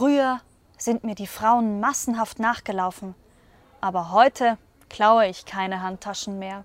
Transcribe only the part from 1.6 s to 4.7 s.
massenhaft nachgelaufen, aber heute